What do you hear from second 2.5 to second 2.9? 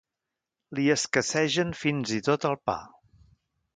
el pa.